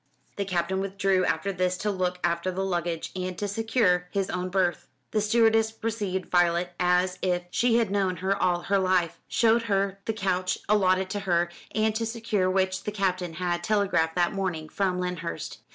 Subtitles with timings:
[0.35, 4.49] The Captain withdrew after this to look after the luggage, and to secure his own
[4.49, 4.87] berth.
[5.11, 9.99] The stewardess received Violet as if she had known her all her life, showed her
[10.05, 14.69] the couch allotted to her, and to secure which the Captain had telegraphed that morning
[14.69, 15.59] from Lyndhurst.